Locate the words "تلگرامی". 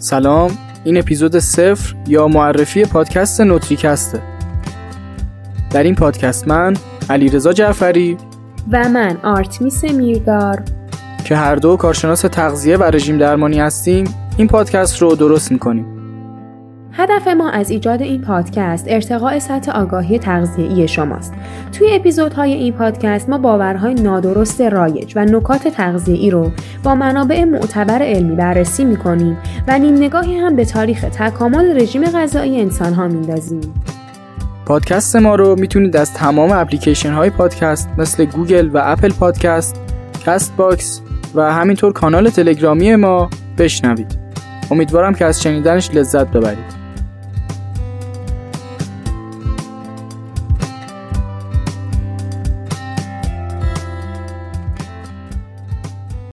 42.30-42.96